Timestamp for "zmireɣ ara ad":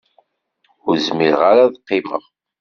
1.07-1.79